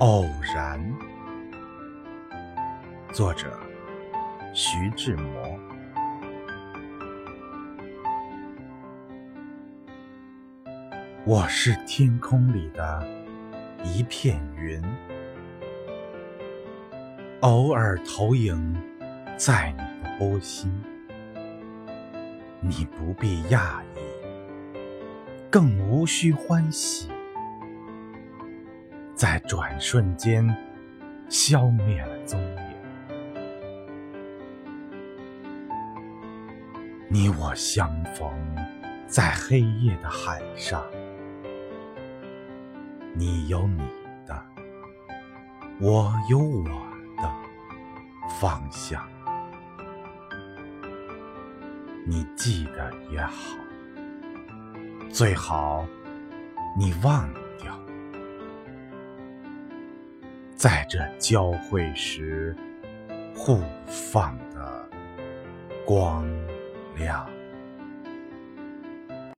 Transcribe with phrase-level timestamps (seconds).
[0.00, 0.78] 偶然，
[3.14, 3.58] 作者
[4.52, 5.58] 徐志摩。
[11.24, 13.08] 我是天空里的
[13.84, 14.82] 一片云，
[17.40, 18.76] 偶尔投影
[19.38, 20.70] 在你的波心，
[22.60, 24.78] 你不必讶异，
[25.50, 27.08] 更无需欢喜。
[29.16, 30.46] 在转瞬间，
[31.30, 32.76] 消灭了踪影。
[37.08, 38.30] 你我相逢
[39.06, 40.84] 在黑夜的海上，
[43.14, 43.78] 你有你
[44.26, 44.38] 的，
[45.80, 46.64] 我有我
[47.16, 47.32] 的
[48.38, 49.02] 方向。
[52.04, 53.56] 你记得也好，
[55.08, 55.86] 最好
[56.78, 57.45] 你忘了。
[60.56, 62.56] 在这交汇时，
[63.34, 64.88] 互放的
[65.84, 66.26] 光
[66.96, 67.28] 亮。